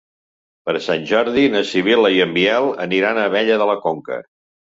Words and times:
Per 0.69 0.73
Sant 0.85 1.03
Jordi 1.11 1.43
na 1.55 1.61
Sibil·la 1.73 2.11
i 2.15 2.25
en 2.25 2.33
Biel 2.39 2.71
aniran 2.87 3.21
a 3.21 3.27
Abella 3.33 3.61
de 3.65 3.69
la 3.73 3.79
Conca. 3.87 4.21